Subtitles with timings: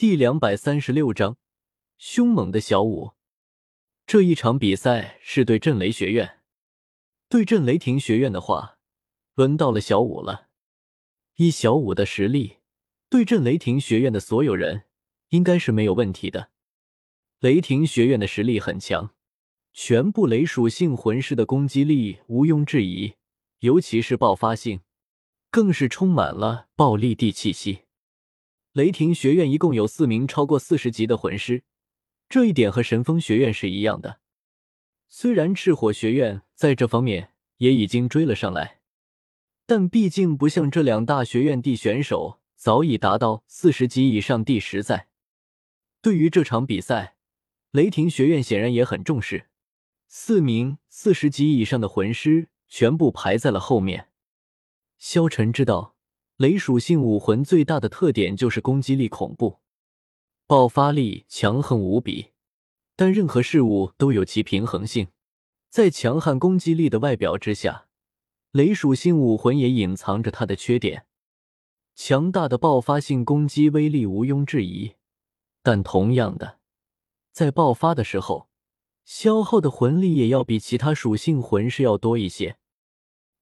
[0.00, 1.36] 第两百三十六章，
[1.98, 3.12] 凶猛的小舞。
[4.06, 6.38] 这一场比赛是对阵雷学院，
[7.28, 8.78] 对阵雷霆学院的话，
[9.34, 10.48] 轮到了小舞了。
[11.36, 12.60] 以小舞的实力，
[13.10, 14.84] 对阵雷霆学院的所有人，
[15.28, 16.48] 应该是没有问题的。
[17.40, 19.10] 雷霆学院的实力很强，
[19.74, 23.16] 全部雷属性魂师的攻击力毋庸置疑，
[23.58, 24.80] 尤其是爆发性，
[25.50, 27.80] 更是充满了暴力地气息。
[28.72, 31.64] 雷霆学院一共有四名超过四十级的魂师，
[32.28, 34.20] 这一点和神风学院是一样的。
[35.08, 38.78] 虽然赤火学院在这方面也已经追了上来，
[39.66, 45.08] 但毕竟不像这两大学院地选手早已达到四十级以上地实在。
[46.00, 47.16] 对于这场比赛，
[47.72, 49.48] 雷霆学院显然也很重视，
[50.06, 54.10] 四名四十级以上的魂师全部排在了后面。
[54.96, 55.96] 萧晨知道。
[56.40, 59.58] 雷属性武魂最大的特点就是攻击力恐怖，
[60.46, 62.30] 爆发力强横无比。
[62.96, 65.08] 但任何事物都有其平衡性，
[65.68, 67.88] 在强悍攻击力的外表之下，
[68.52, 71.04] 雷属性武魂也隐藏着它的缺点。
[71.94, 74.94] 强大的爆发性攻击威力毋庸置疑，
[75.62, 76.60] 但同样的，
[77.32, 78.48] 在爆发的时候，
[79.04, 82.56] 消耗的魂力也要比其他属性魂师要多一些。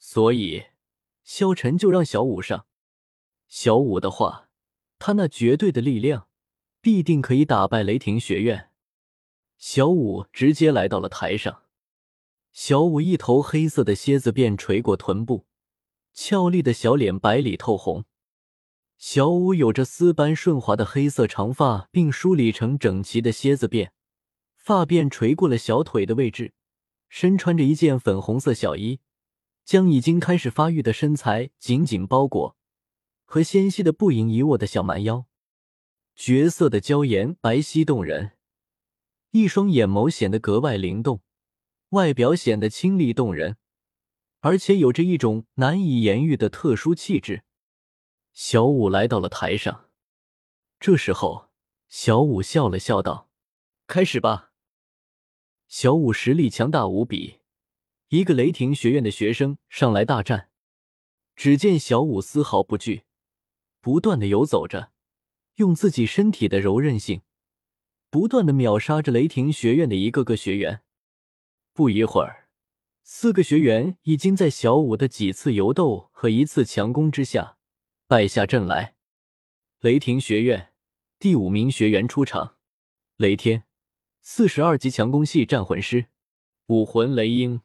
[0.00, 0.64] 所以，
[1.22, 2.66] 萧晨就让小五上。
[3.50, 4.48] 小五的话，
[5.00, 6.28] 他那绝对的力量，
[6.80, 8.70] 必定可以打败雷霆学院。
[9.58, 11.64] 小五直接来到了台上，
[12.52, 15.46] 小五一头黑色的蝎子辫垂过臀部，
[16.12, 18.04] 俏丽的小脸白里透红。
[18.96, 23.90] 小五有着丝般顺滑的黑色长发，并梳理成整齐的蝎子辫，
[24.56, 26.54] 发辫垂过了小腿的位置，
[27.08, 29.00] 身穿着一件粉红色小衣，
[29.64, 32.56] 将已经开始发育的身材紧紧包裹。
[33.32, 35.24] 和纤细的不盈一握的小蛮腰，
[36.16, 38.32] 绝色的娇颜白皙动人，
[39.30, 41.22] 一双眼眸显得格外灵动，
[41.90, 43.56] 外表显得清丽动人，
[44.40, 47.44] 而且有着一种难以言喻的特殊气质。
[48.32, 49.88] 小五来到了台上，
[50.80, 51.50] 这时候，
[51.88, 53.30] 小五笑了笑道
[53.86, 54.50] ：“开始吧。”
[55.70, 57.38] 小五实力强大无比，
[58.08, 60.50] 一个雷霆学院的学生上来大战，
[61.36, 63.04] 只见小五丝毫不惧。
[63.80, 64.92] 不断的游走着，
[65.56, 67.22] 用自己身体的柔韧性，
[68.10, 70.82] 不断的秒杀着雷霆学院的一个个学员。
[71.72, 72.48] 不一会儿，
[73.02, 77.56] 四个学员已经在小五的几次游斗和一次强攻之下
[78.06, 78.96] 败下阵来。
[79.80, 80.74] 雷霆学院
[81.18, 82.56] 第五名学员出场，
[83.16, 83.64] 雷天，
[84.20, 86.08] 四十二级强攻系战魂师，
[86.66, 87.62] 武魂雷鹰。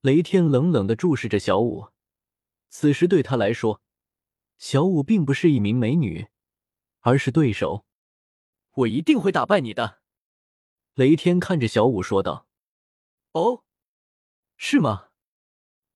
[0.00, 1.88] 雷天冷冷的注视着小五，
[2.68, 3.80] 此时对他来说。
[4.60, 6.28] 小舞并不是一名美女，
[7.00, 7.86] 而是对手。
[8.72, 10.02] 我一定会打败你的。
[10.92, 12.46] 雷天看着小舞说道
[13.32, 13.64] ：“哦，
[14.58, 15.08] 是吗？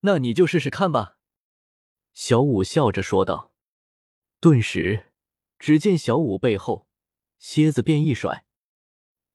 [0.00, 1.18] 那你就试试看吧。”
[2.14, 3.52] 小舞笑着说道。
[4.40, 5.12] 顿时，
[5.58, 6.88] 只见小舞背后
[7.38, 8.46] 蝎子便一甩，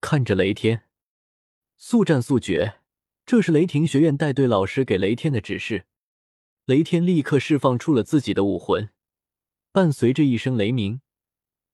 [0.01, 0.89] 看着雷天，
[1.77, 2.81] 速战速决。
[3.27, 5.85] 这是雷霆学院带队老师给雷天的指示。
[6.65, 8.89] 雷天立刻释放出了自己的武魂。
[9.71, 10.99] 伴随着一声雷鸣，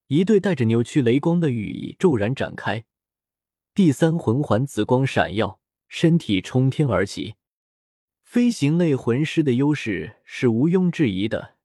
[0.08, 2.84] 一对带着扭曲雷光的羽翼骤然展开，
[3.74, 7.36] 第三魂环紫光闪耀，身体冲天而起。
[8.22, 11.56] 飞行类魂师的优势是毋庸置疑的，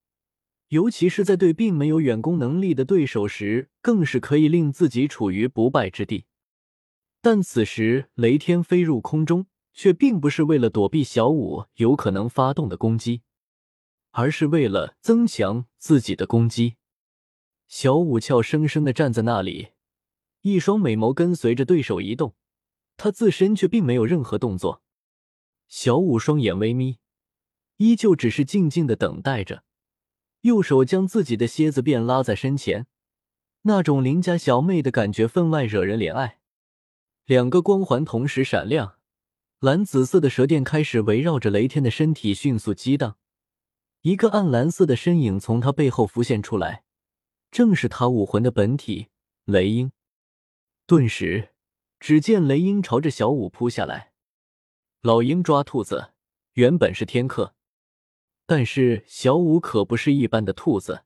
[0.69, 6.27] 尤其是在对并没有远攻能力的对手时，更是可以令自己处于不败之地。
[7.21, 13.23] 但此时雷天飞入空中，却并不是为了躲避小舞有可能发动的攻击。
[14.11, 16.77] 而是为了增强自己的攻击。
[17.69, 19.69] 小五俏生生的站在那里，
[20.43, 22.35] 一双美眸跟随着对手移动，
[22.97, 24.83] 他自身却并没有任何动作。
[25.69, 26.99] 小五双眼微眯，
[27.77, 29.63] 依旧只是静静的等待着，
[30.41, 32.89] 右手将自己的蝎子辫拉在身前，
[33.63, 36.41] 那种邻家小妹的感觉分外惹人怜爱。
[37.27, 38.97] 两个光环同时闪亮，
[39.61, 43.17] 蓝紫色的蛇电开始围绕着雷天的身体迅速激荡。
[44.03, 46.85] 一个暗蓝色的身影从他背后浮现出来，
[47.51, 49.09] 正是他武魂的本体
[49.45, 49.93] 雷鹰。
[50.87, 51.51] 顿时，
[51.99, 54.13] 只见雷鹰朝着小五扑下来。
[55.03, 56.15] 老鹰抓兔子，
[56.55, 57.55] 原本是天克，
[58.47, 61.05] 但是小五可不是一般的兔子，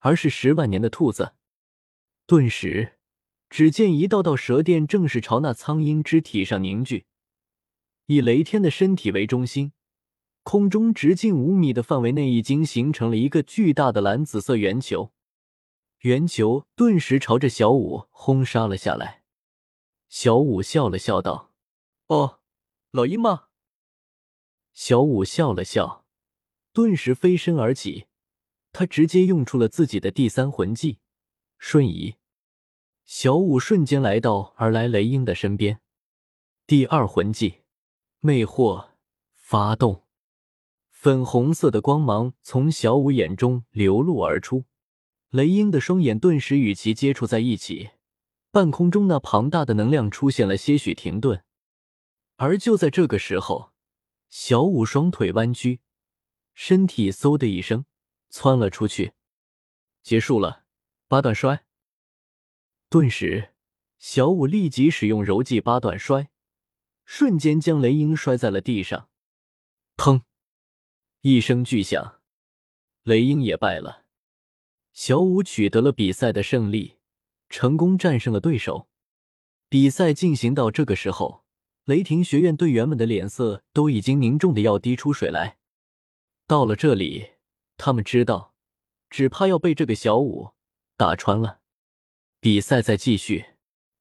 [0.00, 1.32] 而是十万年的兔子。
[2.26, 2.98] 顿时，
[3.48, 7.06] 只见一道道蛇电正是朝那苍鹰肢体上凝聚，
[8.06, 9.72] 以雷天的身体为中心。
[10.42, 15.12] 空中直径五米的范围内，已经形成了一个巨大的蓝紫色圆球。
[16.00, 19.22] 圆球顿时朝着小五轰杀了下来。
[20.08, 21.52] 小五笑了笑道
[22.08, 22.40] ：“哦，
[22.90, 23.48] 老鹰吗？”
[24.72, 26.06] 小五笑了笑，
[26.72, 28.06] 顿时飞身而起，
[28.72, 30.98] 他直接用出了自己的第三魂技——
[31.58, 32.16] 瞬移。
[33.04, 35.80] 小五瞬间来到而来雷鹰的身边，
[36.66, 37.62] 第二魂技
[38.20, 38.90] “魅惑”
[39.36, 40.04] 发动，
[41.02, 44.66] 粉红色的光芒从小五眼中流露而出，
[45.30, 47.92] 雷鹰的双眼顿时与其接触在一起，
[48.50, 51.42] 半空中那庞大的能量出现了些许停顿。
[52.36, 53.72] 而就在这个时候，
[54.28, 55.80] 小五双腿弯曲，
[56.52, 57.86] 身体嗖的一声
[58.28, 59.14] 窜了出去，
[60.02, 60.64] 结束了，
[61.08, 61.64] 八段摔。
[62.90, 63.54] 顿时，
[63.96, 66.28] 小五立即使用柔技八段摔，
[67.06, 69.08] 瞬间将雷鹰摔在了地上。
[69.96, 70.20] 砰！
[71.22, 72.22] 一声巨响，
[73.02, 74.06] 雷鹰也败了。
[74.94, 76.96] 小五取得了比赛的胜利，
[77.50, 78.88] 成功战胜了对手。
[79.68, 81.44] 比赛进行到这个时候，
[81.84, 85.58] 雷霆学院队员们的脸色都已经凝重的要滴出水来。
[86.46, 87.32] 到了这里，
[87.76, 88.54] 他们知道，
[89.10, 90.52] 只怕要被这个小五
[90.96, 91.60] 打穿了。
[92.40, 93.44] 比赛在继续，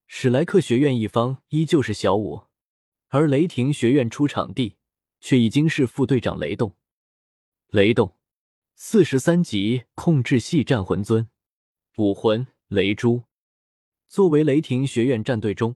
[0.07, 2.44] 史莱克学院一方依旧是小五，
[3.10, 4.77] 而雷霆学院出场地
[5.19, 6.77] 却已经是副队长雷动。
[7.71, 8.18] 雷动，
[8.74, 11.30] 四十三级控制系战魂尊，
[11.98, 13.25] 武魂雷珠。
[14.07, 15.75] 作为雷霆学院战队中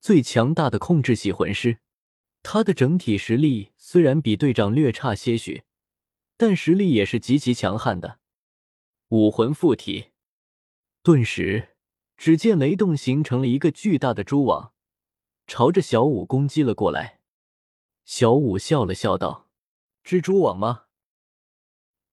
[0.00, 1.80] 最强大的控制系魂师，
[2.42, 5.64] 他的整体实力虽然比队长略差些许，
[6.38, 8.18] 但实力也是极其强悍的。
[9.08, 10.06] 武魂附体，
[11.02, 11.76] 顿时。
[12.16, 14.72] 只见雷动形成了一个巨大的蛛网，
[15.46, 17.20] 朝着小五攻击了过来。
[18.06, 19.50] 小五笑了笑道
[20.02, 20.84] ：“蜘蛛网吗？”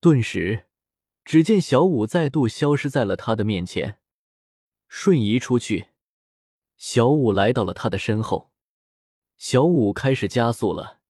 [0.04, 0.66] 顿时，
[1.24, 4.00] 只见小五再度消失在了他的面前，
[4.86, 5.86] 瞬移出去。
[6.76, 8.50] 小五来到了他的身后，
[9.38, 11.00] 小五开始加速了。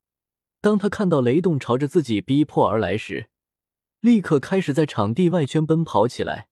[0.61, 3.31] 当他看到雷动朝着自己逼迫而来时，
[3.99, 6.47] 立刻开始在场地外圈奔跑起来。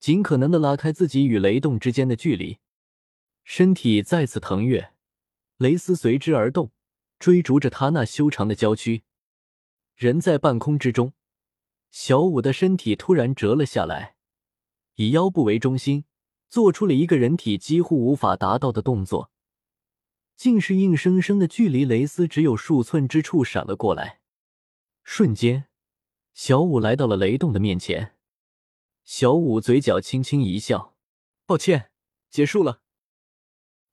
[0.00, 2.58] 尽可能的拉开自己与雷动之间的距离，
[3.44, 4.94] 身体再次腾跃，
[5.58, 6.72] 蕾丝随之而动，
[7.18, 9.02] 追逐着他那修长的娇躯。
[9.94, 11.12] 人在半空之中，
[11.90, 14.16] 小五的身体突然折了下来，
[14.96, 16.04] 以腰部为中心，
[16.48, 19.30] 做出了一个人体几乎无法达到的动作，
[20.36, 24.20] 竟是硬生生的距离蕾丝只有数寸之处闪了过来。
[25.02, 25.68] 瞬间，
[26.34, 28.16] 小五来到了雷动的面前。
[29.04, 30.96] 小五嘴角轻轻一笑，
[31.46, 31.90] 抱歉，
[32.28, 32.82] 结束了。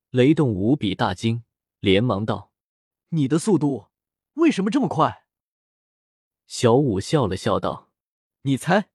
[0.09, 1.43] 雷动无比大惊，
[1.79, 2.51] 连忙道
[3.09, 3.87] ：“你的速度
[4.33, 5.22] 为什么这么快？”
[6.55, 7.89] 小五笑了笑道
[8.45, 8.91] ：“你猜。”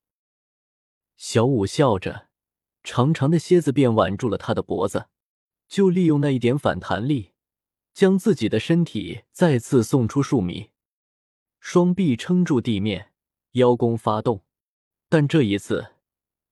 [1.19, 2.29] 小五笑着，
[2.85, 5.09] 长长的蝎子便挽住了他的脖子，
[5.67, 7.33] 就利用那一点反弹力，
[7.93, 10.71] 将自己的身体再次送出数米，
[11.59, 13.13] 双臂撑住地面，
[13.55, 14.45] 腰弓发动，
[15.09, 15.95] 但这一次。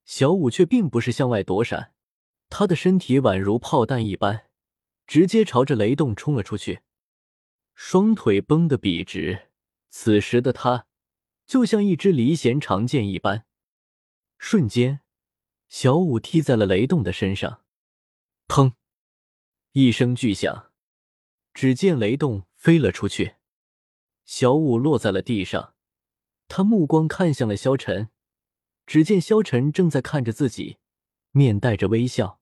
[0.05, 1.93] 小五却并不是向外躲闪，
[2.49, 4.49] 他的身体宛如炮弹一般，
[5.07, 6.81] 直接朝着雷动冲了出去，
[7.77, 9.51] 双腿绷得笔直。
[9.89, 10.86] 此时的他
[11.47, 13.47] 就像一支离弦长箭一般，
[14.39, 15.01] 瞬间，
[15.69, 17.63] 小五踢在了雷动的身上，
[18.49, 18.75] 砰！
[19.73, 20.73] 一声巨响，
[21.55, 23.37] 只见雷动飞了出去，
[24.25, 25.75] 小五落在了地上，
[26.49, 28.11] 他目光看向了萧晨。
[28.87, 30.79] 只见萧晨正在看着自己，
[31.33, 32.36] 面带着微笑。